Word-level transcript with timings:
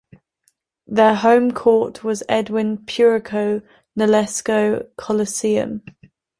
Their 0.87 1.13
home 1.13 1.51
court 1.51 2.03
was 2.03 2.21
the 2.21 2.31
Edwin 2.31 2.79
"Puruco" 2.87 3.61
Nolasco 3.95 4.89
Coliseum. 4.97 5.83